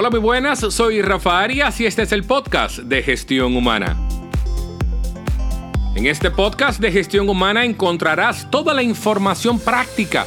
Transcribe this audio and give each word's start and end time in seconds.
Hola, 0.00 0.10
muy 0.10 0.20
buenas, 0.20 0.60
soy 0.60 1.02
Rafa 1.02 1.40
Arias 1.40 1.80
y 1.80 1.86
este 1.86 2.02
es 2.02 2.12
el 2.12 2.22
podcast 2.22 2.78
de 2.78 3.02
Gestión 3.02 3.56
Humana. 3.56 3.96
En 5.96 6.06
este 6.06 6.30
podcast 6.30 6.78
de 6.78 6.92
Gestión 6.92 7.28
Humana 7.28 7.64
encontrarás 7.64 8.48
toda 8.48 8.74
la 8.74 8.84
información 8.84 9.58
práctica 9.58 10.24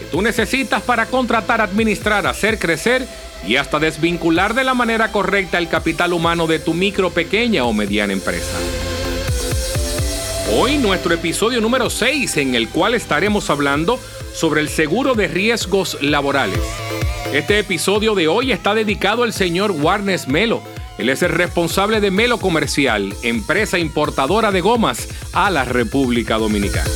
que 0.00 0.06
tú 0.06 0.22
necesitas 0.22 0.82
para 0.82 1.06
contratar, 1.06 1.60
administrar, 1.60 2.26
hacer 2.26 2.58
crecer 2.58 3.06
y 3.46 3.54
hasta 3.54 3.78
desvincular 3.78 4.54
de 4.54 4.64
la 4.64 4.74
manera 4.74 5.12
correcta 5.12 5.58
el 5.58 5.68
capital 5.68 6.14
humano 6.14 6.48
de 6.48 6.58
tu 6.58 6.74
micro, 6.74 7.10
pequeña 7.10 7.62
o 7.62 7.72
mediana 7.72 8.12
empresa. 8.12 8.58
Hoy 10.52 10.78
nuestro 10.78 11.14
episodio 11.14 11.60
número 11.60 11.90
6 11.90 12.38
en 12.38 12.56
el 12.56 12.68
cual 12.70 12.94
estaremos 12.94 13.50
hablando 13.50 14.00
sobre 14.34 14.60
el 14.60 14.68
seguro 14.68 15.14
de 15.14 15.28
riesgos 15.28 15.98
laborales. 16.00 16.60
Este 17.32 17.58
episodio 17.58 18.14
de 18.14 18.28
hoy 18.28 18.52
está 18.52 18.74
dedicado 18.74 19.22
al 19.22 19.32
señor 19.32 19.70
Warnes 19.70 20.28
Melo. 20.28 20.62
Él 20.98 21.08
es 21.08 21.22
el 21.22 21.30
responsable 21.30 22.00
de 22.00 22.10
Melo 22.10 22.38
Comercial, 22.38 23.14
empresa 23.22 23.78
importadora 23.78 24.52
de 24.52 24.60
gomas 24.60 25.08
a 25.32 25.50
la 25.50 25.64
República 25.64 26.36
Dominicana. 26.38 26.90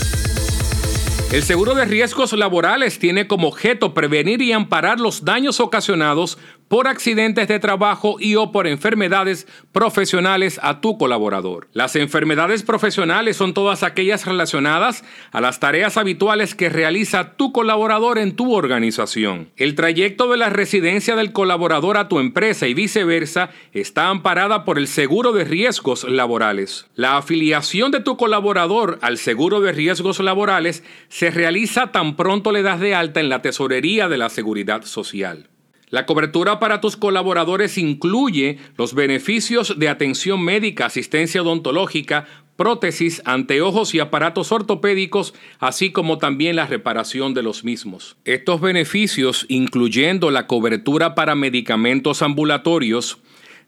El 1.32 1.42
seguro 1.42 1.74
de 1.74 1.84
riesgos 1.84 2.32
laborales 2.32 2.98
tiene 2.98 3.26
como 3.26 3.48
objeto 3.48 3.94
prevenir 3.94 4.40
y 4.42 4.52
amparar 4.52 5.00
los 5.00 5.24
daños 5.24 5.58
ocasionados 5.58 6.38
por 6.68 6.88
accidentes 6.88 7.48
de 7.48 7.58
trabajo 7.58 8.16
y 8.18 8.36
o 8.36 8.52
por 8.52 8.66
enfermedades 8.66 9.46
profesionales 9.72 10.58
a 10.62 10.80
tu 10.80 10.98
colaborador. 10.98 11.68
Las 11.72 11.96
enfermedades 11.96 12.62
profesionales 12.62 13.36
son 13.36 13.54
todas 13.54 13.82
aquellas 13.82 14.26
relacionadas 14.26 15.04
a 15.32 15.40
las 15.40 15.60
tareas 15.60 15.96
habituales 15.96 16.54
que 16.54 16.68
realiza 16.68 17.36
tu 17.36 17.52
colaborador 17.52 18.18
en 18.18 18.34
tu 18.34 18.54
organización. 18.54 19.50
El 19.56 19.74
trayecto 19.74 20.30
de 20.30 20.36
la 20.36 20.50
residencia 20.50 21.16
del 21.16 21.32
colaborador 21.32 21.96
a 21.96 22.08
tu 22.08 22.18
empresa 22.18 22.66
y 22.66 22.74
viceversa 22.74 23.50
está 23.72 24.08
amparada 24.08 24.64
por 24.64 24.78
el 24.78 24.88
seguro 24.88 25.32
de 25.32 25.44
riesgos 25.44 26.04
laborales. 26.04 26.86
La 26.94 27.16
afiliación 27.16 27.90
de 27.90 28.00
tu 28.00 28.16
colaborador 28.16 28.98
al 29.02 29.18
seguro 29.18 29.60
de 29.60 29.72
riesgos 29.72 30.20
laborales 30.20 30.82
se 31.08 31.30
realiza 31.30 31.92
tan 31.92 32.16
pronto 32.16 32.52
le 32.52 32.62
das 32.62 32.80
de 32.80 32.94
alta 32.94 33.20
en 33.20 33.28
la 33.28 33.42
tesorería 33.42 34.08
de 34.08 34.18
la 34.18 34.28
seguridad 34.28 34.82
social. 34.82 35.48
La 35.88 36.04
cobertura 36.04 36.58
para 36.58 36.80
tus 36.80 36.96
colaboradores 36.96 37.78
incluye 37.78 38.58
los 38.76 38.94
beneficios 38.94 39.78
de 39.78 39.88
atención 39.88 40.42
médica, 40.42 40.86
asistencia 40.86 41.42
odontológica, 41.42 42.26
prótesis, 42.56 43.22
anteojos 43.24 43.94
y 43.94 44.00
aparatos 44.00 44.50
ortopédicos, 44.50 45.34
así 45.60 45.92
como 45.92 46.18
también 46.18 46.56
la 46.56 46.66
reparación 46.66 47.34
de 47.34 47.42
los 47.42 47.62
mismos. 47.62 48.16
Estos 48.24 48.60
beneficios, 48.60 49.46
incluyendo 49.48 50.30
la 50.30 50.46
cobertura 50.46 51.14
para 51.14 51.34
medicamentos 51.34 52.22
ambulatorios, 52.22 53.18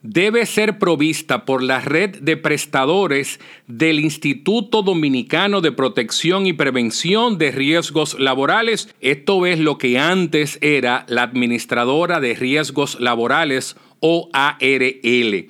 debe 0.02 0.46
ser 0.46 0.78
provista 0.78 1.44
por 1.44 1.62
la 1.62 1.80
red 1.80 2.16
de 2.20 2.36
prestadores 2.36 3.40
del 3.66 4.00
Instituto 4.00 4.82
Dominicano 4.82 5.60
de 5.60 5.72
Protección 5.72 6.46
y 6.46 6.52
Prevención 6.52 7.38
de 7.38 7.50
Riesgos 7.50 8.18
Laborales. 8.18 8.94
Esto 9.00 9.46
es 9.46 9.58
lo 9.58 9.78
que 9.78 9.98
antes 9.98 10.58
era 10.60 11.04
la 11.08 11.22
Administradora 11.22 12.20
de 12.20 12.34
Riesgos 12.34 13.00
Laborales 13.00 13.76
o 14.00 14.28
ARL. 14.32 15.48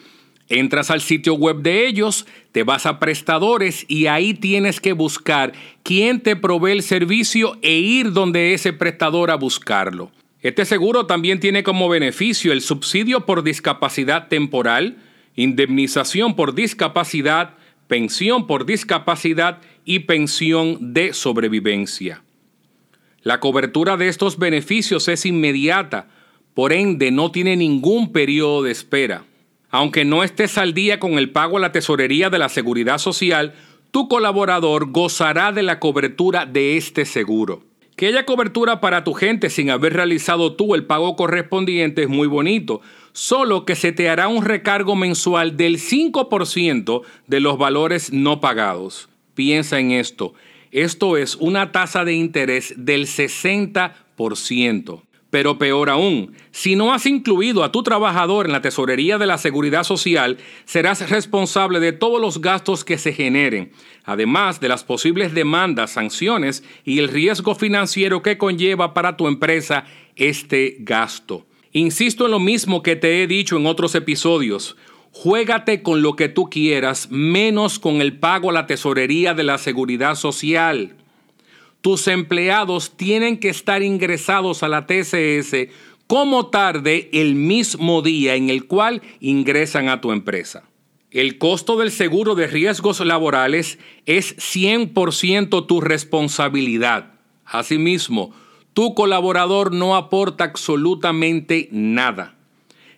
Entras 0.51 0.91
al 0.91 1.03
sitio 1.03 1.35
web 1.35 1.59
de 1.59 1.87
ellos, 1.87 2.27
te 2.53 2.63
vas 2.63 2.87
a 2.87 2.99
prestadores 2.99 3.85
y 3.87 4.07
ahí 4.07 4.33
tienes 4.33 4.81
que 4.81 4.95
buscar 4.95 5.53
quién 5.83 6.21
te 6.21 6.37
provee 6.37 6.73
el 6.73 6.83
servicio 6.83 7.59
e 7.61 7.75
ir 7.75 8.13
donde 8.13 8.55
ese 8.55 8.73
prestador 8.73 9.31
a 9.31 9.37
buscarlo. 9.37 10.11
Este 10.41 10.65
seguro 10.65 11.07
también 11.07 11.41
tiene 11.41 11.65
como 11.65 11.89
beneficio 11.89 12.53
el 12.53 12.61
subsidio 12.61 13.27
por 13.27 13.43
discapacidad 13.43 14.29
temporal, 14.29 14.99
indemnización 15.35 16.37
por 16.37 16.55
discapacidad, 16.55 17.55
pensión 17.89 18.47
por 18.47 18.65
discapacidad 18.65 19.61
y 19.85 20.01
pensión 20.01 20.95
de 20.95 21.13
sobrevivencia. 21.13 22.23
La 23.23 23.41
cobertura 23.41 23.97
de 23.97 24.09
estos 24.09 24.39
beneficios 24.39 25.09
es 25.09 25.27
inmediata, 25.27 26.09
por 26.55 26.73
ende 26.73 27.11
no 27.11 27.33
tiene 27.33 27.57
ningún 27.57 28.13
periodo 28.13 28.63
de 28.63 28.71
espera. 28.71 29.25
Aunque 29.71 30.05
no 30.05 30.23
estés 30.23 30.57
al 30.57 30.73
día 30.73 30.99
con 30.99 31.13
el 31.19 31.31
pago 31.31 31.57
a 31.57 31.61
la 31.61 31.73
tesorería 31.73 32.31
de 32.31 32.39
la 32.39 32.49
seguridad 32.49 32.99
social, 32.99 33.55
tu 33.91 34.09
colaborador 34.09 34.91
gozará 34.91 35.53
de 35.53 35.63
la 35.63 35.81
cobertura 35.81 36.47
de 36.47 36.77
este 36.77 37.05
seguro. 37.05 37.68
Que 37.99 38.25
cobertura 38.25 38.81
para 38.81 39.03
tu 39.03 39.13
gente 39.13 39.51
sin 39.51 39.71
haber 39.71 39.93
realizado 39.93 40.55
tú 40.55 40.77
el 40.77 40.85
pago 40.85 41.17
correspondiente 41.17 42.05
es 42.05 42.09
muy 42.09 42.29
bonito, 42.29 42.81
solo 43.11 43.65
que 43.65 43.75
se 43.75 43.91
te 43.91 44.09
hará 44.09 44.29
un 44.29 44.45
recargo 44.45 44.95
mensual 44.95 45.57
del 45.57 45.81
5% 45.81 47.03
de 47.27 47.41
los 47.41 47.59
valores 47.59 48.13
no 48.13 48.41
pagados. 48.41 49.09
Piensa 49.35 49.81
en 49.81 49.91
esto. 49.91 50.33
Esto 50.71 51.17
es 51.17 51.35
una 51.35 51.73
tasa 51.73 52.05
de 52.05 52.15
interés 52.15 52.73
del 52.77 53.09
60%. 53.09 55.03
Pero 55.31 55.59
peor 55.59 55.91
aún, 55.91 56.33
si 56.53 56.75
no 56.75 56.93
has 56.93 57.05
incluido 57.05 57.63
a 57.63 57.71
tu 57.71 57.83
trabajador 57.83 58.47
en 58.47 58.53
la 58.53 58.63
tesorería 58.63 59.19
de 59.19 59.27
la 59.27 59.37
seguridad 59.37 59.85
social, 59.85 60.39
serás 60.65 61.11
responsable 61.11 61.81
de 61.81 61.93
todos 61.93 62.19
los 62.19 62.41
gastos 62.41 62.83
que 62.83 62.97
se 62.97 63.13
generen, 63.13 63.73
además 64.05 64.59
de 64.59 64.69
las 64.69 64.85
posibles 64.85 65.35
demandas, 65.35 65.93
sanciones 65.93 66.65
y 66.83 66.99
el 66.99 67.09
riesgo 67.09 67.55
financiero 67.55 68.23
que 68.23 68.39
conlleva 68.39 68.95
para 68.95 69.19
tu 69.19 69.29
empresa 69.29 69.85
este 70.17 70.77
gasto. 70.81 71.47
Insisto 71.73 72.25
en 72.25 72.31
lo 72.31 72.41
mismo 72.41 72.83
que 72.83 72.97
te 72.97 73.23
he 73.23 73.27
dicho 73.27 73.59
en 73.59 73.67
otros 73.67 73.95
episodios. 73.95 74.77
Juégate 75.13 75.83
con 75.83 76.01
lo 76.01 76.17
que 76.17 76.31
tú 76.31 76.49
quieras, 76.49 77.09
menos 77.11 77.79
con 77.79 78.01
el 78.01 78.19
pago 78.19 78.49
a 78.49 78.55
la 78.55 78.67
tesorería 78.67 79.35
de 79.35 79.45
la 79.45 79.59
seguridad 79.59 80.15
social 80.15 80.98
tus 81.81 82.09
empleados 82.09 82.97
tienen 82.97 83.39
que 83.39 83.49
estar 83.49 83.83
ingresados 83.83 84.63
a 84.63 84.69
la 84.69 84.87
TCS 84.87 85.69
como 86.07 86.47
tarde 86.47 87.11
el 87.13 87.35
mismo 87.35 88.03
día 88.03 88.35
en 88.35 88.51
el 88.51 88.67
cual 88.67 89.03
ingresan 89.21 89.89
a 89.89 90.01
tu 90.01 90.11
empresa. 90.13 90.65
El 91.11 91.39
costo 91.39 91.79
del 91.79 91.91
seguro 91.91 92.35
de 92.35 92.47
riesgos 92.47 93.01
laborales 93.01 93.79
es 94.07 94.37
100% 94.37 95.67
tu 95.67 95.81
responsabilidad. 95.81 97.13
Asimismo, 97.45 98.35
tu 98.75 98.95
colaborador 98.95 99.73
no 99.73 99.97
aporta 99.97 100.45
absolutamente 100.45 101.69
nada. 101.73 102.35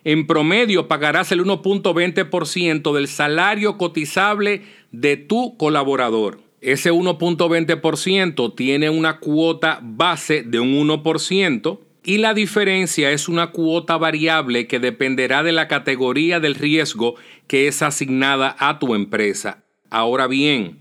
En 0.03 0.27
promedio 0.27 0.87
pagarás 0.87 1.31
el 1.31 1.43
1.20% 1.43 2.93
del 2.93 3.07
salario 3.07 3.77
cotizable 3.77 4.63
de 4.91 5.15
tu 5.15 5.57
colaborador. 5.57 6.50
Ese 6.61 6.91
1.20% 6.91 8.55
tiene 8.55 8.91
una 8.91 9.17
cuota 9.19 9.79
base 9.81 10.43
de 10.43 10.59
un 10.59 10.87
1% 10.87 11.79
y 12.03 12.17
la 12.17 12.35
diferencia 12.35 13.11
es 13.11 13.27
una 13.27 13.47
cuota 13.47 13.97
variable 13.97 14.67
que 14.67 14.79
dependerá 14.79 15.41
de 15.41 15.51
la 15.51 15.67
categoría 15.67 16.39
del 16.39 16.53
riesgo 16.53 17.15
que 17.47 17.67
es 17.67 17.81
asignada 17.81 18.55
a 18.59 18.77
tu 18.77 18.93
empresa. 18.93 19.63
Ahora 19.89 20.27
bien, 20.27 20.77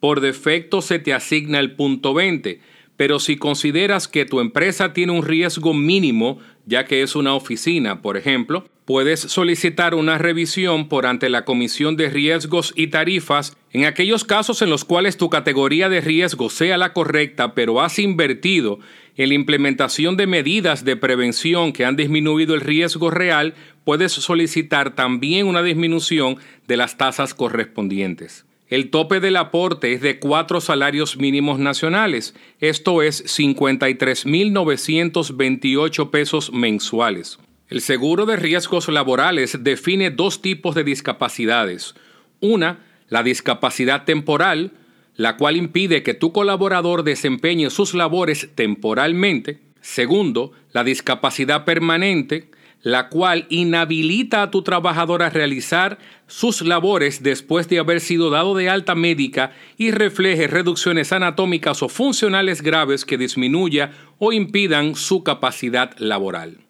por 0.00 0.20
defecto 0.20 0.82
se 0.82 0.98
te 0.98 1.14
asigna 1.14 1.60
el 1.60 1.76
punto 1.76 2.12
20, 2.12 2.60
pero 2.96 3.18
si 3.18 3.36
consideras 3.36 4.08
que 4.08 4.26
tu 4.26 4.40
empresa 4.40 4.92
tiene 4.92 5.12
un 5.12 5.24
riesgo 5.24 5.72
mínimo, 5.72 6.40
ya 6.66 6.84
que 6.84 7.02
es 7.02 7.16
una 7.16 7.34
oficina, 7.34 8.02
por 8.02 8.18
ejemplo, 8.18 8.66
puedes 8.84 9.20
solicitar 9.20 9.94
una 9.94 10.18
revisión 10.18 10.88
por 10.88 11.06
ante 11.06 11.30
la 11.30 11.44
Comisión 11.44 11.96
de 11.96 12.10
Riesgos 12.10 12.72
y 12.76 12.88
Tarifas 12.88 13.56
en 13.72 13.86
aquellos 13.86 14.24
casos 14.24 14.60
en 14.60 14.70
los 14.70 14.84
cuales 14.84 15.16
tu 15.16 15.30
categoría 15.30 15.88
de 15.88 16.02
riesgo 16.02 16.50
sea 16.50 16.76
la 16.76 16.92
correcta, 16.92 17.54
pero 17.54 17.80
has 17.80 17.98
invertido 17.98 18.80
en 19.16 19.30
la 19.30 19.34
implementación 19.34 20.16
de 20.16 20.26
medidas 20.26 20.84
de 20.84 20.96
prevención 20.96 21.72
que 21.72 21.84
han 21.84 21.94
disminuido 21.96 22.54
el 22.54 22.60
riesgo 22.60 23.10
real, 23.10 23.54
puedes 23.84 24.12
solicitar 24.12 24.94
también 24.94 25.46
una 25.46 25.62
disminución 25.62 26.36
de 26.66 26.76
las 26.76 26.98
tasas 26.98 27.34
correspondientes. 27.34 28.44
El 28.68 28.90
tope 28.90 29.20
del 29.20 29.36
aporte 29.36 29.92
es 29.92 30.00
de 30.00 30.18
cuatro 30.18 30.62
salarios 30.62 31.18
mínimos 31.18 31.58
nacionales, 31.58 32.34
esto 32.58 33.02
es 33.02 33.22
53.928 33.38 36.10
pesos 36.10 36.50
mensuales. 36.52 37.38
El 37.68 37.82
seguro 37.82 38.26
de 38.26 38.36
riesgos 38.36 38.88
laborales 38.88 39.58
define 39.62 40.10
dos 40.10 40.42
tipos 40.42 40.74
de 40.74 40.82
discapacidades. 40.84 41.94
Una, 42.40 42.80
la 43.12 43.22
discapacidad 43.22 44.04
temporal, 44.04 44.72
la 45.16 45.36
cual 45.36 45.58
impide 45.58 46.02
que 46.02 46.14
tu 46.14 46.32
colaborador 46.32 47.02
desempeñe 47.04 47.68
sus 47.68 47.92
labores 47.92 48.48
temporalmente. 48.54 49.60
Segundo, 49.82 50.52
la 50.72 50.82
discapacidad 50.82 51.66
permanente, 51.66 52.48
la 52.80 53.10
cual 53.10 53.44
inhabilita 53.50 54.40
a 54.40 54.50
tu 54.50 54.62
trabajador 54.62 55.22
a 55.22 55.28
realizar 55.28 55.98
sus 56.26 56.62
labores 56.62 57.22
después 57.22 57.68
de 57.68 57.80
haber 57.80 58.00
sido 58.00 58.30
dado 58.30 58.54
de 58.54 58.70
alta 58.70 58.94
médica 58.94 59.52
y 59.76 59.90
refleje 59.90 60.46
reducciones 60.46 61.12
anatómicas 61.12 61.82
o 61.82 61.90
funcionales 61.90 62.62
graves 62.62 63.04
que 63.04 63.18
disminuya 63.18 63.90
o 64.18 64.32
impidan 64.32 64.94
su 64.94 65.22
capacidad 65.22 65.94
laboral. 65.98 66.60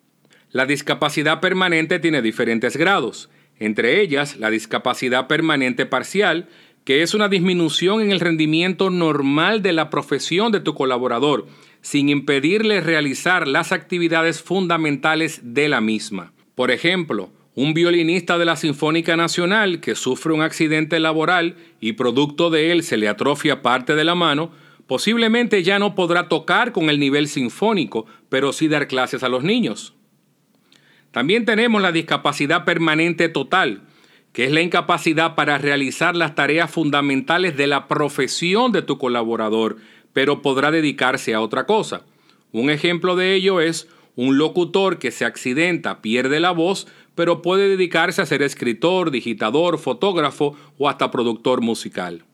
La 0.51 0.67
discapacidad 0.67 1.39
permanente 1.39 2.01
tiene 2.01 2.21
diferentes 2.21 2.77
grados, 2.77 3.31
entre 3.59 4.01
ellas 4.01 4.37
la 4.37 4.51
discapacidad 4.51 5.27
permanente 5.27 5.87
parcial, 5.87 6.49
que 6.85 7.03
es 7.03 7.15
una 7.15 7.29
disminución 7.29 8.01
en 8.01 8.11
el 8.11 8.21
rendimiento 8.21 8.91
normal 8.91 9.63
de 9.63 9.73
la 9.73 9.91
profesión 9.91 10.51
de 10.53 10.61
tu 10.61 10.75
colaborador, 10.75 11.47
sin 11.81 12.09
impedirle 12.09 12.81
realizar 12.81 13.47
las 13.47 13.73
actividades 13.73 14.43
fundamentales 14.43 15.41
de 15.43 15.69
la 15.69 15.81
misma. 15.81 16.33
Por 16.55 16.71
ejemplo, 16.71 17.31
un 17.55 17.75
violinista 17.75 18.39
de 18.39 18.47
la 18.47 18.57
Sinfónica 18.57 19.17
Nacional 19.17 19.81
que 19.81 19.95
sufre 19.95 20.33
un 20.33 20.43
accidente 20.43 20.99
laboral 21.01 21.57
y 21.81 21.93
producto 21.93 22.51
de 22.51 22.73
él 22.73 22.83
se 22.83 22.97
le 22.97 23.09
atrofia 23.09 23.63
parte 23.63 23.95
de 23.95 24.05
la 24.05 24.15
mano, 24.15 24.51
posiblemente 24.87 25.63
ya 25.63 25.79
no 25.79 25.95
podrá 25.95 26.29
tocar 26.29 26.73
con 26.73 26.89
el 26.89 26.99
nivel 26.99 27.29
sinfónico, 27.29 28.07
pero 28.29 28.53
sí 28.53 28.69
dar 28.69 28.89
clases 28.89 29.23
a 29.23 29.29
los 29.29 29.45
niños. 29.45 29.95
También 31.13 31.45
tenemos 31.45 31.81
la 31.81 31.93
discapacidad 31.93 32.65
permanente 32.65 33.29
total, 33.29 33.83
que 34.33 34.47
es 34.47 34.51
la 34.51 34.63
incapacidad 34.63 35.35
para 35.35 35.59
realizar 35.59 36.17
las 36.17 36.35
tareas 36.35 36.71
fundamentales 36.71 37.57
de 37.57 37.67
la 37.67 37.87
profesión 37.87 38.73
de 38.73 38.83
tu 38.83 38.99
colaborador, 38.99 39.77
pero 40.13 40.43
podrá 40.43 40.71
dedicarse 40.71 41.35
a 41.35 41.41
otra 41.41 41.67
cosa. 41.67 42.03
Un 42.51 42.71
ejemplo 42.71 43.15
de 43.15 43.35
ello 43.35 43.61
es 43.61 43.89
un 44.17 44.39
locutor 44.39 44.99
que 44.99 45.11
se 45.11 45.25
accidenta, 45.25 46.01
pierde 46.03 46.41
la 46.41 46.51
voz, 46.51 46.87
pero 47.15 47.43
puede 47.43 47.69
dedicarse 47.69 48.23
a 48.23 48.27
ser 48.27 48.43
escritor, 48.43 49.11
digitador, 49.11 49.79
fotógrafo 49.79 50.57
o 50.79 50.89
hasta 50.89 51.11
productor 51.11 51.61
musical. 51.61 52.25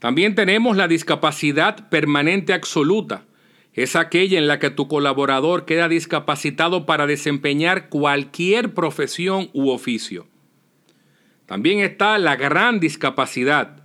También 0.00 0.34
tenemos 0.34 0.76
la 0.76 0.88
discapacidad 0.88 1.88
permanente 1.88 2.52
absoluta. 2.52 3.24
Es 3.74 3.96
aquella 3.96 4.38
en 4.38 4.46
la 4.46 4.58
que 4.58 4.70
tu 4.70 4.86
colaborador 4.86 5.64
queda 5.64 5.88
discapacitado 5.88 6.84
para 6.84 7.06
desempeñar 7.06 7.88
cualquier 7.88 8.74
profesión 8.74 9.48
u 9.54 9.70
oficio. 9.70 10.26
También 11.46 11.80
está 11.80 12.18
la 12.18 12.36
gran 12.36 12.80
discapacidad. 12.80 13.82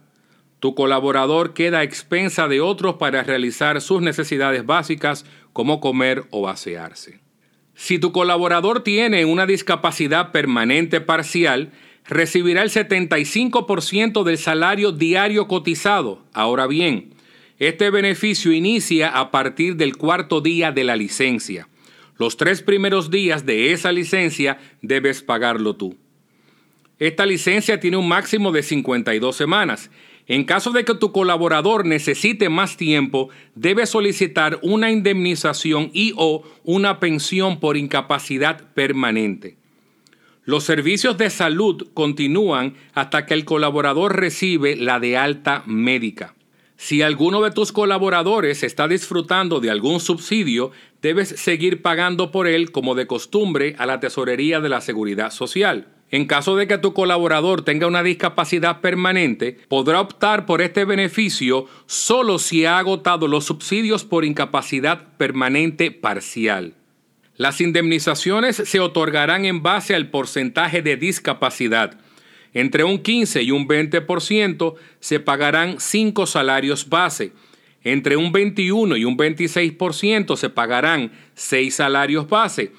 Tu 0.59 0.75
colaborador 0.75 1.53
queda 1.53 1.79
a 1.79 1.83
expensa 1.83 2.47
de 2.47 2.61
otros 2.61 2.95
para 2.95 3.23
realizar 3.23 3.79
sus 3.79 4.01
necesidades 4.01 4.65
básicas 4.65 5.25
como 5.53 5.79
comer 5.79 6.25
o 6.31 6.49
asearse. 6.49 7.19
Si 7.73 7.99
tu 7.99 8.11
colaborador 8.11 8.83
tiene 8.83 9.23
una 9.25 9.45
discapacidad 9.45 10.31
permanente 10.31 10.99
parcial, 10.99 11.71
recibirá 12.05 12.63
el 12.63 12.71
75% 12.71 14.23
del 14.23 14.37
salario 14.37 14.91
diario 14.91 15.47
cotizado. 15.47 16.23
Ahora 16.33 16.65
bien, 16.65 17.13
este 17.59 17.89
beneficio 17.89 18.51
inicia 18.51 19.09
a 19.09 19.31
partir 19.31 19.77
del 19.77 19.97
cuarto 19.97 20.41
día 20.41 20.71
de 20.71 20.83
la 20.83 20.95
licencia. 20.95 21.67
Los 22.17 22.37
tres 22.37 22.61
primeros 22.61 23.09
días 23.09 23.45
de 23.45 23.71
esa 23.71 23.91
licencia 23.91 24.59
debes 24.81 25.21
pagarlo 25.23 25.75
tú. 25.75 25.97
Esta 26.99 27.25
licencia 27.25 27.79
tiene 27.79 27.97
un 27.97 28.07
máximo 28.07 28.51
de 28.51 28.63
52 28.63 29.35
semanas. 29.35 29.91
En 30.27 30.43
caso 30.43 30.71
de 30.71 30.83
que 30.83 30.93
tu 30.93 31.11
colaborador 31.11 31.85
necesite 31.85 32.49
más 32.49 32.75
tiempo, 32.75 33.29
debe 33.55 33.85
solicitar 33.85 34.59
una 34.61 34.91
indemnización 34.91 35.89
y 35.93 36.13
o 36.17 36.43
una 36.63 36.99
pensión 36.99 37.59
por 37.59 37.77
incapacidad 37.77 38.63
permanente. 38.73 39.57
Los 40.43 40.63
servicios 40.63 41.17
de 41.17 41.29
salud 41.29 41.87
continúan 41.93 42.75
hasta 42.93 43.25
que 43.25 43.33
el 43.33 43.45
colaborador 43.45 44.15
recibe 44.15 44.75
la 44.75 44.99
de 44.99 45.17
alta 45.17 45.63
médica. 45.65 46.36
Si 46.77 47.01
alguno 47.01 47.41
de 47.41 47.49
tus 47.49 47.71
colaboradores 47.71 48.61
está 48.61 48.87
disfrutando 48.87 49.59
de 49.59 49.71
algún 49.71 49.99
subsidio, 49.99 50.71
debes 51.01 51.29
seguir 51.29 51.81
pagando 51.81 52.31
por 52.31 52.47
él 52.47 52.71
como 52.71 52.93
de 52.93 53.07
costumbre 53.07 53.75
a 53.79 53.87
la 53.87 53.99
Tesorería 53.99 54.61
de 54.61 54.69
la 54.69 54.79
Seguridad 54.79 55.31
Social. 55.31 55.87
En 56.11 56.25
caso 56.25 56.55
de 56.55 56.67
que 56.67 56.77
tu 56.77 56.93
colaborador 56.93 57.63
tenga 57.63 57.87
una 57.87 58.03
discapacidad 58.03 58.79
permanente, 58.79 59.57
podrá 59.67 59.99
optar 59.99 60.45
por 60.45 60.61
este 60.61 60.85
beneficio 60.85 61.65
solo 61.87 62.37
si 62.37 62.65
ha 62.65 62.77
agotado 62.77 63.27
los 63.27 63.45
subsidios 63.45 64.05
por 64.05 64.23
incapacidad 64.23 65.07
permanente 65.17 65.89
parcial. 65.91 66.75
Las 67.35 67.59
indemnizaciones 67.59 68.55
se 68.55 68.79
otorgarán 68.79 69.45
en 69.45 69.63
base 69.63 69.95
al 69.95 70.09
porcentaje 70.09 70.81
de 70.81 70.95
discapacidad. 70.95 71.99
Entre 72.57 72.83
un 72.83 72.97
15 72.97 73.43
y 73.43 73.51
un 73.51 73.67
20% 73.67 74.73
se 74.99 75.19
pagarán 75.19 75.75
5 75.79 76.25
salarios 76.25 76.89
base. 76.89 77.31
Entre 77.83 78.17
un 78.17 78.31
21 78.31 78.97
y 78.97 79.05
un 79.05 79.15
26% 79.15 80.35
se 80.35 80.49
pagarán 80.49 81.11
6 81.35 81.75
salarios 81.75 82.27
base. 82.27 82.71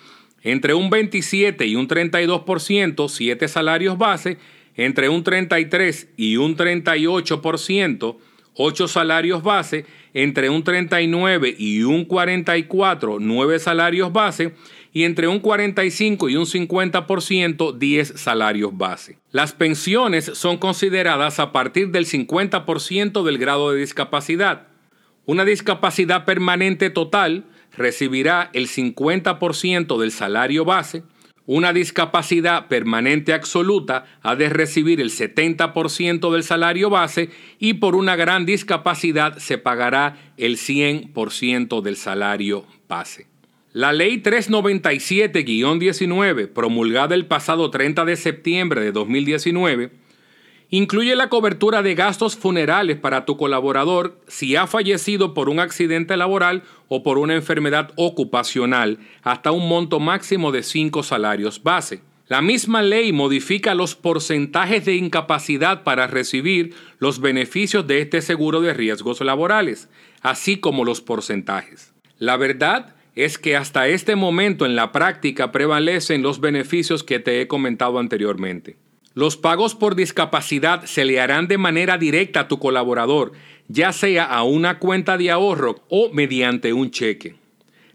Entre 0.42 0.74
un 0.74 0.90
27 0.90 1.64
y 1.64 1.76
un 1.76 1.86
32%, 1.86 3.08
7 3.08 3.46
salarios 3.46 3.96
base, 3.96 4.38
entre 4.74 5.08
un 5.10 5.22
33 5.22 6.08
y 6.16 6.38
un 6.38 6.56
38%, 6.56 8.16
8 8.54 8.88
salarios 8.88 9.44
base, 9.44 9.86
entre 10.12 10.50
un 10.50 10.64
39 10.64 11.54
y 11.56 11.82
un 11.82 12.04
44, 12.04 13.18
9 13.20 13.58
salarios 13.60 14.12
base, 14.12 14.54
y 14.92 15.04
entre 15.04 15.28
un 15.28 15.40
45 15.40 16.28
y 16.28 16.36
un 16.36 16.46
50%, 16.46 17.78
10 17.78 18.12
salarios 18.16 18.76
base. 18.76 19.18
Las 19.30 19.52
pensiones 19.52 20.24
son 20.34 20.58
consideradas 20.58 21.38
a 21.38 21.52
partir 21.52 21.90
del 21.90 22.06
50% 22.06 23.22
del 23.22 23.38
grado 23.38 23.72
de 23.72 23.80
discapacidad. 23.80 24.68
Una 25.26 25.44
discapacidad 25.44 26.24
permanente 26.24 26.90
total 26.90 27.44
recibirá 27.76 28.50
el 28.54 28.68
50% 28.68 29.98
del 29.98 30.10
salario 30.10 30.64
base, 30.64 31.04
una 31.50 31.72
discapacidad 31.72 32.68
permanente 32.68 33.32
absoluta 33.32 34.04
ha 34.20 34.36
de 34.36 34.50
recibir 34.50 35.00
el 35.00 35.08
70% 35.08 36.30
del 36.30 36.42
salario 36.42 36.90
base 36.90 37.30
y 37.58 37.72
por 37.72 37.94
una 37.94 38.16
gran 38.16 38.44
discapacidad 38.44 39.38
se 39.38 39.56
pagará 39.56 40.18
el 40.36 40.58
100% 40.58 41.80
del 41.80 41.96
salario 41.96 42.66
base. 42.86 43.27
La 43.72 43.92
Ley 43.92 44.22
397-19, 44.22 46.48
promulgada 46.48 47.14
el 47.14 47.26
pasado 47.26 47.70
30 47.70 48.04
de 48.04 48.16
septiembre 48.16 48.80
de 48.80 48.90
2019, 48.92 49.90
Incluye 50.70 51.16
la 51.16 51.30
cobertura 51.30 51.82
de 51.82 51.94
gastos 51.94 52.36
funerales 52.36 52.98
para 52.98 53.24
tu 53.24 53.38
colaborador 53.38 54.20
si 54.26 54.54
ha 54.54 54.66
fallecido 54.66 55.32
por 55.32 55.48
un 55.48 55.60
accidente 55.60 56.14
laboral 56.18 56.62
o 56.88 57.02
por 57.02 57.16
una 57.16 57.34
enfermedad 57.34 57.92
ocupacional 57.96 58.98
hasta 59.22 59.50
un 59.50 59.66
monto 59.66 59.98
máximo 59.98 60.52
de 60.52 60.62
5 60.62 61.02
salarios 61.02 61.62
base. 61.62 62.02
La 62.26 62.42
misma 62.42 62.82
ley 62.82 63.14
modifica 63.14 63.74
los 63.74 63.94
porcentajes 63.94 64.84
de 64.84 64.96
incapacidad 64.96 65.84
para 65.84 66.06
recibir 66.06 66.74
los 66.98 67.20
beneficios 67.20 67.86
de 67.86 68.02
este 68.02 68.20
seguro 68.20 68.60
de 68.60 68.74
riesgos 68.74 69.22
laborales, 69.22 69.88
así 70.20 70.58
como 70.58 70.84
los 70.84 71.00
porcentajes. 71.00 71.94
La 72.18 72.36
verdad 72.36 72.94
es 73.18 73.36
que 73.36 73.56
hasta 73.56 73.88
este 73.88 74.14
momento 74.14 74.64
en 74.64 74.76
la 74.76 74.92
práctica 74.92 75.50
prevalecen 75.50 76.22
los 76.22 76.40
beneficios 76.40 77.02
que 77.02 77.18
te 77.18 77.40
he 77.40 77.48
comentado 77.48 77.98
anteriormente. 77.98 78.76
Los 79.12 79.36
pagos 79.36 79.74
por 79.74 79.96
discapacidad 79.96 80.84
se 80.84 81.04
le 81.04 81.20
harán 81.20 81.48
de 81.48 81.58
manera 81.58 81.98
directa 81.98 82.40
a 82.40 82.48
tu 82.48 82.60
colaborador, 82.60 83.32
ya 83.66 83.92
sea 83.92 84.24
a 84.24 84.44
una 84.44 84.78
cuenta 84.78 85.18
de 85.18 85.32
ahorro 85.32 85.82
o 85.88 86.10
mediante 86.12 86.72
un 86.72 86.92
cheque. 86.92 87.34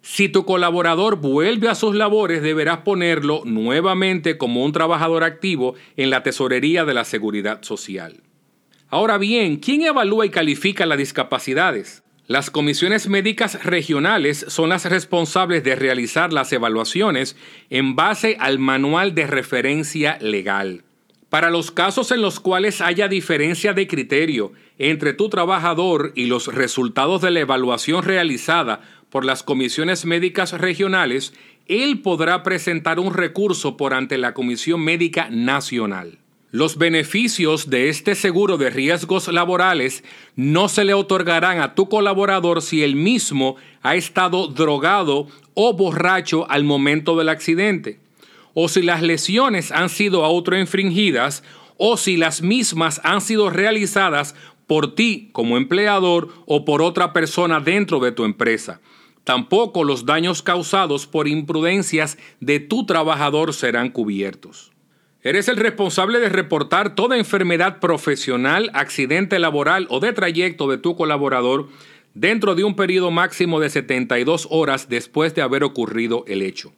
Si 0.02 0.28
tu 0.28 0.44
colaborador 0.44 1.16
vuelve 1.16 1.70
a 1.70 1.76
sus 1.76 1.96
labores, 1.96 2.42
deberás 2.42 2.80
ponerlo 2.80 3.44
nuevamente 3.46 4.38
como 4.38 4.66
un 4.66 4.74
trabajador 4.74 5.24
activo 5.24 5.76
en 5.96 6.10
la 6.10 6.22
tesorería 6.24 6.84
de 6.84 6.94
la 6.94 7.06
seguridad 7.06 7.64
social. 7.64 8.20
Ahora 8.90 9.18
bien, 9.18 9.56
¿quién 9.56 9.84
evalúa 9.84 10.26
y 10.26 10.30
califica 10.30 10.86
las 10.86 10.98
discapacidades? 10.98 12.03
Las 12.28 12.50
comisiones 12.50 13.10
médicas 13.10 13.66
regionales 13.66 14.46
son 14.48 14.70
las 14.70 14.86
responsables 14.86 15.62
de 15.66 15.76
realizar 15.76 16.32
las 16.32 16.54
evaluaciones 16.54 17.36
en 17.70 17.98
base 17.98 18.38
al 18.40 18.60
manual 18.60 19.14
de 19.14 19.28
referencia 19.28 20.18
legal. 20.22 20.86
Para 21.28 21.50
los 21.50 21.72
casos 21.72 22.12
en 22.12 22.22
los 22.22 22.40
cuales 22.40 22.80
haya 22.80 23.10
diferencia 23.10 23.74
de 23.74 23.88
criterio 23.88 24.54
entre 24.78 25.12
tu 25.12 25.28
trabajador 25.28 26.14
y 26.16 26.28
los 26.28 26.48
resultados 26.48 27.22
de 27.22 27.32
la 27.32 27.42
evaluación 27.42 28.04
realizada 28.04 28.80
por 29.10 29.26
las 29.26 29.44
comisiones 29.44 30.06
médicas 30.06 30.54
regionales, 30.54 31.34
él 31.68 32.00
podrá 32.02 32.42
presentar 32.42 33.02
un 33.02 33.14
recurso 33.14 33.76
por 33.76 33.94
ante 33.94 34.18
la 34.18 34.34
Comisión 34.34 34.82
Médica 34.82 35.28
Nacional. 35.30 36.23
Los 36.54 36.78
beneficios 36.78 37.72
de 37.72 37.90
este 37.90 38.14
seguro 38.14 38.60
de 38.60 38.70
riesgos 38.70 39.28
laborales 39.28 40.04
no 40.36 40.70
se 40.70 40.84
le 40.84 40.94
otorgarán 40.94 41.60
a 41.60 41.74
tu 41.74 41.90
colaborador 41.90 42.62
si 42.62 42.84
él 42.84 42.96
mismo 42.96 43.56
ha 43.82 43.96
estado 43.96 44.46
drogado 44.50 45.26
o 45.56 45.74
borracho 45.74 46.48
al 46.52 46.64
momento 46.64 47.18
del 47.18 47.30
accidente 47.30 48.00
o 48.54 48.68
si 48.68 48.84
las 48.84 49.02
lesiones 49.02 49.72
han 49.72 49.90
sido 49.90 50.24
autoinfringidas 50.24 51.44
o 51.78 51.98
si 51.98 52.18
las 52.18 52.44
mismas 52.44 53.02
han 53.04 53.22
sido 53.22 53.50
realizadas 53.50 54.36
por 54.68 54.94
ti 54.94 55.30
como 55.32 55.58
empleador 55.58 56.30
o 56.46 56.66
por 56.66 56.84
otra 56.84 57.14
persona 57.14 57.62
dentro 57.62 58.00
de 58.00 58.12
tu 58.12 58.26
empresa. 58.26 58.80
Tampoco 59.24 59.84
los 59.84 60.06
daños 60.06 60.44
causados 60.44 61.08
por 61.08 61.28
imprudencias 61.28 62.20
de 62.42 62.60
tu 62.60 62.86
trabajador 62.86 63.56
serán 63.56 63.90
cubiertos. 63.90 64.73
Eres 65.24 65.48
el 65.48 65.56
responsable 65.56 66.20
de 66.20 66.28
reportar 66.28 66.96
toda 66.96 67.18
enfermedad 67.18 67.80
profesional, 67.80 68.70
accidente 68.74 69.40
laboral 69.40 69.88
o 69.90 70.02
de 70.02 70.12
trayecto 70.12 70.70
de 70.70 70.78
tu 70.78 70.98
colaborador 70.98 71.70
dentro 72.14 72.56
de 72.56 72.66
un 72.66 72.76
periodo 72.76 73.10
máximo 73.10 73.62
de 73.62 73.70
72 73.70 74.50
horas 74.52 74.90
después 74.90 75.34
de 75.34 75.42
haber 75.42 75.64
ocurrido 75.64 76.26
el 76.28 76.42
hecho. 76.42 76.74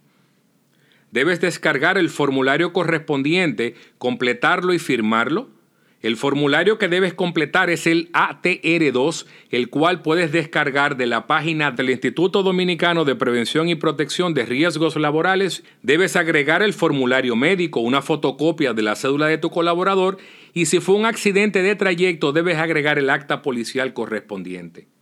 Debes 1.09 1.41
descargar 1.41 1.97
el 1.97 2.09
formulario 2.09 2.71
correspondiente, 2.71 3.73
completarlo 3.97 4.73
y 4.73 4.79
firmarlo 4.79 5.49
el 6.05 6.17
formulario 6.17 6.77
que 6.77 6.87
debes 6.87 7.15
completar 7.15 7.71
es 7.71 7.87
el 7.87 8.11
ATR2, 8.11 9.25
el 9.49 9.69
cual 9.71 10.03
puedes 10.03 10.31
descargar 10.31 10.97
de 10.97 11.07
la 11.07 11.25
página 11.25 11.71
del 11.71 11.89
Instituto 11.89 12.43
Dominicano 12.43 13.05
de 13.05 13.15
Prevención 13.15 13.69
y 13.69 13.75
Protección 13.75 14.35
de 14.35 14.45
Riesgos 14.45 14.97
Laborales. 14.97 15.63
Debes 15.81 16.15
agregar 16.15 16.61
el 16.61 16.73
formulario 16.73 17.35
médico, 17.35 17.79
una 17.79 18.03
fotocopia 18.03 18.73
de 18.73 18.83
la 18.83 18.95
cédula 18.95 19.25
de 19.25 19.39
tu 19.39 19.49
colaborador 19.49 20.17
y 20.53 20.67
si 20.67 20.79
fue 20.79 20.93
un 20.93 21.07
accidente 21.07 21.63
de 21.63 21.75
trayecto 21.75 22.33
debes 22.33 22.59
agregar 22.59 22.99
el 22.99 23.09
acta 23.09 23.41
policial 23.41 23.93
correspondiente. 23.93 24.94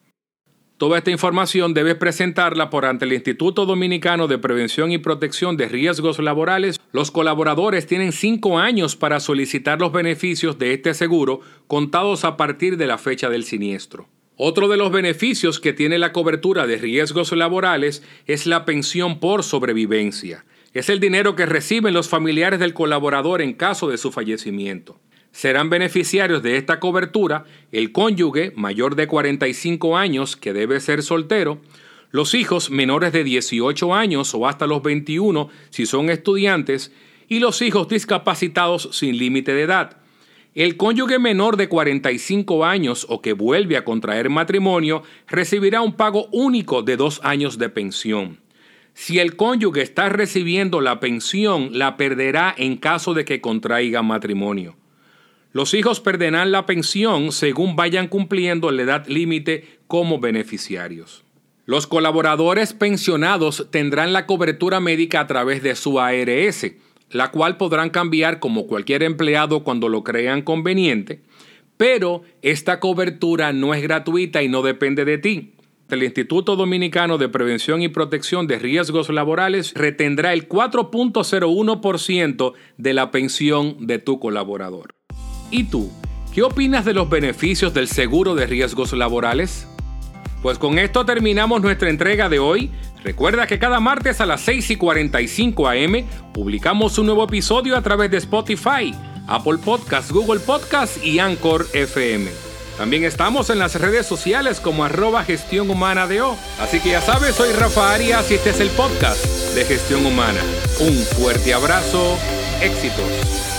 Toda 0.77 0.97
esta 0.97 1.11
información 1.11 1.73
debes 1.73 1.95
presentarla 1.95 2.69
por 2.69 2.85
ante 2.85 3.05
el 3.05 3.13
Instituto 3.13 3.65
Dominicano 3.65 4.27
de 4.27 4.39
Prevención 4.39 4.91
y 4.91 4.97
Protección 4.97 5.55
de 5.55 5.69
Riesgos 5.69 6.19
Laborales. 6.19 6.79
Los 6.91 7.11
colaboradores 7.11 7.85
tienen 7.85 8.11
cinco 8.11 8.57
años 8.57 8.95
para 8.95 9.19
solicitar 9.19 9.79
los 9.79 9.91
beneficios 9.91 10.57
de 10.57 10.73
este 10.73 10.93
seguro 10.93 11.41
contados 11.67 12.25
a 12.25 12.37
partir 12.37 12.77
de 12.77 12.87
la 12.87 12.97
fecha 12.97 13.29
del 13.29 13.43
siniestro. 13.43 14.09
Otro 14.35 14.67
de 14.67 14.77
los 14.77 14.91
beneficios 14.91 15.59
que 15.59 15.73
tiene 15.73 15.99
la 15.99 16.11
cobertura 16.11 16.65
de 16.65 16.77
riesgos 16.77 17.31
laborales 17.31 18.03
es 18.25 18.47
la 18.47 18.65
pensión 18.65 19.19
por 19.19 19.43
sobrevivencia. 19.43 20.43
Es 20.73 20.89
el 20.89 20.99
dinero 20.99 21.35
que 21.35 21.45
reciben 21.45 21.93
los 21.93 22.09
familiares 22.09 22.59
del 22.59 22.73
colaborador 22.73 23.43
en 23.43 23.53
caso 23.53 23.89
de 23.89 23.99
su 23.99 24.11
fallecimiento. 24.11 24.99
Serán 25.33 25.71
beneficiarios 25.71 26.43
de 26.43 26.57
esta 26.57 26.79
cobertura 26.79 27.45
el 27.71 27.91
cónyuge 27.91 28.53
mayor 28.55 28.95
de 28.95 29.07
45 29.07 29.97
años 29.97 30.37
que 30.37 30.53
debe 30.53 30.79
ser 30.79 31.01
soltero, 31.01 31.59
los 32.11 32.35
hijos 32.35 32.69
menores 32.69 33.11
de 33.11 33.23
18 33.23 33.95
años 33.95 34.35
o 34.35 34.47
hasta 34.47 34.67
los 34.67 34.83
21 34.83 35.49
si 35.71 35.87
son 35.87 36.11
estudiantes 36.11 36.93
y 37.27 37.39
los 37.39 37.63
hijos 37.63 37.87
discapacitados 37.87 38.89
sin 38.91 39.17
límite 39.17 39.55
de 39.55 39.63
edad. 39.63 39.97
El 40.53 40.77
cónyuge 40.77 41.17
menor 41.17 41.57
de 41.57 41.67
45 41.67 42.63
años 42.63 43.07
o 43.09 43.23
que 43.23 43.33
vuelve 43.33 43.75
a 43.75 43.83
contraer 43.83 44.29
matrimonio 44.29 45.01
recibirá 45.27 45.81
un 45.81 45.93
pago 45.93 46.27
único 46.31 46.83
de 46.83 46.95
dos 46.95 47.19
años 47.23 47.57
de 47.57 47.69
pensión. 47.69 48.39
Si 48.93 49.17
el 49.17 49.35
cónyuge 49.35 49.81
está 49.81 50.09
recibiendo 50.09 50.79
la 50.79 50.99
pensión, 50.99 51.69
la 51.71 51.97
perderá 51.97 52.53
en 52.55 52.77
caso 52.77 53.15
de 53.15 53.25
que 53.25 53.41
contraiga 53.41 54.03
matrimonio. 54.03 54.75
Los 55.53 55.73
hijos 55.75 55.99
perderán 55.99 56.51
la 56.51 56.65
pensión 56.65 57.31
según 57.31 57.75
vayan 57.75 58.07
cumpliendo 58.07 58.71
la 58.71 58.81
edad 58.81 59.05
límite 59.05 59.77
como 59.85 60.19
beneficiarios. 60.19 61.23
Los 61.65 61.85
colaboradores 61.85 62.73
pensionados 62.73 63.67
tendrán 63.69 64.13
la 64.13 64.25
cobertura 64.25 64.79
médica 64.79 65.19
a 65.19 65.27
través 65.27 65.61
de 65.61 65.75
su 65.75 65.99
ARS, 65.99 66.71
la 67.11 67.29
cual 67.29 67.57
podrán 67.57 67.91
cambiar 67.91 68.39
como 68.39 68.65
cualquier 68.65 69.03
empleado 69.03 69.63
cuando 69.63 69.89
lo 69.89 70.03
crean 70.03 70.41
conveniente, 70.41 71.21
pero 71.77 72.23
esta 72.41 72.79
cobertura 72.79 73.53
no 73.53 73.75
es 73.75 73.83
gratuita 73.83 74.41
y 74.41 74.49
no 74.49 74.63
depende 74.63 75.05
de 75.05 75.19
ti. 75.19 75.53
El 75.87 76.01
Instituto 76.01 76.55
Dominicano 76.55 77.19
de 77.19 77.29
Prevención 77.29 77.83
y 77.83 77.89
Protección 77.89 78.47
de 78.47 78.57
Riesgos 78.57 79.09
Laborales 79.09 79.75
retendrá 79.75 80.33
el 80.33 80.49
4.01% 80.49 82.53
de 82.77 82.93
la 82.95 83.11
pensión 83.11 83.85
de 83.85 83.99
tu 83.99 84.19
colaborador. 84.19 84.95
¿Y 85.53 85.65
tú? 85.65 85.91
¿Qué 86.33 86.41
opinas 86.41 86.83
de 86.83 86.95
los 86.95 87.07
beneficios 87.07 87.75
del 87.75 87.87
seguro 87.87 88.33
de 88.33 88.47
riesgos 88.47 88.91
laborales? 88.91 89.67
Pues 90.41 90.57
con 90.57 90.79
esto 90.79 91.05
terminamos 91.05 91.61
nuestra 91.61 91.91
entrega 91.91 92.27
de 92.27 92.39
hoy. 92.39 92.71
Recuerda 93.03 93.45
que 93.45 93.59
cada 93.59 93.79
martes 93.79 94.19
a 94.19 94.25
las 94.25 94.41
6 94.41 94.71
y 94.71 94.75
45 94.77 95.69
am 95.69 95.93
publicamos 96.33 96.97
un 96.97 97.05
nuevo 97.05 97.25
episodio 97.25 97.77
a 97.77 97.83
través 97.83 98.09
de 98.09 98.17
Spotify, 98.17 98.95
Apple 99.27 99.59
Podcasts, 99.63 100.11
Google 100.11 100.39
Podcasts 100.39 100.99
y 101.05 101.19
Anchor 101.19 101.67
FM. 101.71 102.31
También 102.75 103.03
estamos 103.03 103.51
en 103.51 103.59
las 103.59 103.79
redes 103.79 104.07
sociales 104.07 104.59
como 104.59 104.83
arroba 104.83 105.23
gestión 105.23 105.69
humana 105.69 106.07
de 106.07 106.23
O. 106.23 106.35
Así 106.59 106.79
que 106.79 106.89
ya 106.89 107.01
sabes, 107.01 107.35
soy 107.35 107.53
Rafa 107.53 107.93
Arias 107.93 108.31
y 108.31 108.33
este 108.33 108.49
es 108.49 108.59
el 108.59 108.69
podcast 108.69 109.23
de 109.53 109.65
gestión 109.65 110.03
humana. 110.03 110.41
Un 110.79 110.95
fuerte 111.15 111.53
abrazo, 111.53 112.17
éxitos. 112.59 113.52